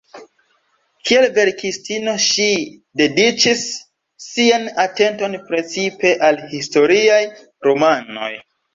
Kiel 1.09 1.27
verkistino 1.35 2.15
ŝi 2.29 2.47
dediĉis 3.03 3.63
sian 4.31 4.67
atenton 4.87 5.39
precipe 5.53 6.19
al 6.31 6.45
historiaj 6.57 7.25
romanoj. 7.71 8.37